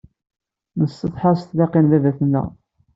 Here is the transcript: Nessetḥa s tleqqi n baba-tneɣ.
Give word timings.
Nessetḥa 0.79 1.31
s 1.39 1.41
tleqqi 1.49 1.79
n 1.81 1.85
baba-tneɣ. 1.91 2.47